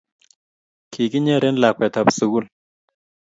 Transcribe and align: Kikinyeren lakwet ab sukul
Kikinyeren 0.91 1.55
lakwet 1.61 1.95
ab 2.01 2.07
sukul 2.17 2.45